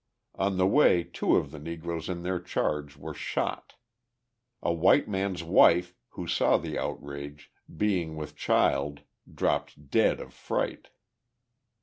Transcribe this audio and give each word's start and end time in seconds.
On 0.33 0.57
the 0.57 0.65
way 0.65 1.03
two 1.03 1.35
of 1.35 1.51
the 1.51 1.59
Negroes 1.59 2.09
in 2.09 2.23
their 2.23 2.39
charge 2.39 2.97
were 2.97 3.13
shot. 3.13 3.75
A 4.63 4.73
white 4.73 5.07
man's 5.07 5.43
wife, 5.43 5.93
who 6.09 6.25
saw 6.25 6.57
the 6.57 6.75
outrage, 6.79 7.51
being 7.77 8.15
with 8.15 8.35
child, 8.35 9.01
dropped 9.31 9.91
dead 9.91 10.19
of 10.19 10.33
fright. 10.33 10.87